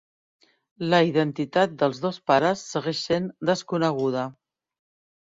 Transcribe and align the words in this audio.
La 0.93 1.01
identitat 1.09 1.77
dels 1.83 2.01
dos 2.07 2.19
pares 2.33 2.65
segueix 2.73 3.05
sent 3.13 3.31
desconeguda. 3.55 4.29